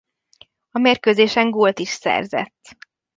A 0.69 0.79
mérkőzésen 0.79 1.49
gólt 1.49 1.79
is 1.79 1.89
szerzett. 1.89 2.59